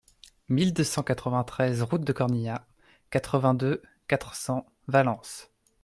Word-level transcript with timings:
mille 0.49 0.73
deux 0.73 0.83
cent 0.83 1.03
quatre-vingt-treize 1.03 1.83
route 1.83 2.01
de 2.01 2.11
Cornillas, 2.11 2.65
quatre-vingt-deux, 3.11 3.83
quatre 4.07 4.33
cents, 4.33 4.65
Valence 4.87 5.51